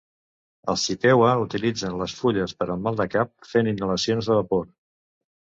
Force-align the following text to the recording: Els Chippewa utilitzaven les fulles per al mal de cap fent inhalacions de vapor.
Els 0.71 0.85
Chippewa 0.85 1.33
utilitzaven 1.41 1.99
les 2.03 2.15
fulles 2.21 2.55
per 2.63 2.69
al 2.77 2.81
mal 2.87 2.97
de 3.03 3.07
cap 3.17 3.31
fent 3.53 3.73
inhalacions 3.75 4.31
de 4.33 4.43
vapor. 4.43 4.69